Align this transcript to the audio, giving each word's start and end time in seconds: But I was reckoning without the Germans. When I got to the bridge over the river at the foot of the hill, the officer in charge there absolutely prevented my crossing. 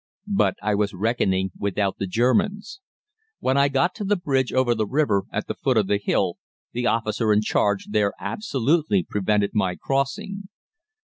But 0.33 0.55
I 0.63 0.73
was 0.73 0.95
reckoning 0.95 1.51
without 1.59 1.99
the 1.99 2.07
Germans. 2.07 2.79
When 3.37 3.55
I 3.55 3.67
got 3.67 3.93
to 3.97 4.03
the 4.03 4.15
bridge 4.15 4.51
over 4.51 4.73
the 4.73 4.87
river 4.87 5.25
at 5.31 5.45
the 5.45 5.53
foot 5.53 5.77
of 5.77 5.85
the 5.85 5.97
hill, 5.99 6.37
the 6.73 6.87
officer 6.87 7.31
in 7.31 7.41
charge 7.41 7.85
there 7.91 8.13
absolutely 8.19 9.03
prevented 9.07 9.51
my 9.53 9.75
crossing. 9.75 10.49